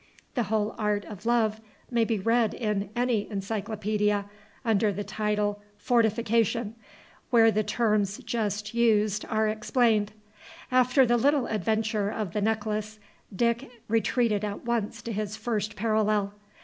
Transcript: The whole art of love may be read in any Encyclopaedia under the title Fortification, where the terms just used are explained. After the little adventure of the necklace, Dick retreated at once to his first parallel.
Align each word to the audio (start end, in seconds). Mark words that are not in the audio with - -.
The 0.33 0.41
whole 0.49 0.73
art 0.79 1.05
of 1.05 1.27
love 1.27 1.61
may 1.91 2.05
be 2.05 2.17
read 2.17 2.55
in 2.55 2.89
any 2.95 3.29
Encyclopaedia 3.29 4.25
under 4.65 4.91
the 4.91 5.03
title 5.03 5.61
Fortification, 5.77 6.73
where 7.29 7.51
the 7.51 7.61
terms 7.61 8.17
just 8.23 8.73
used 8.73 9.25
are 9.29 9.47
explained. 9.47 10.11
After 10.71 11.05
the 11.05 11.17
little 11.17 11.45
adventure 11.45 12.09
of 12.09 12.33
the 12.33 12.41
necklace, 12.41 12.97
Dick 13.35 13.69
retreated 13.87 14.43
at 14.43 14.65
once 14.65 15.03
to 15.03 15.11
his 15.11 15.37
first 15.37 15.75
parallel. 15.75 16.33